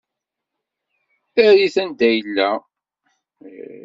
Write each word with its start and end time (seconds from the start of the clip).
Err-it 1.43 1.75
anda 1.81 2.09
yella. 2.15 2.49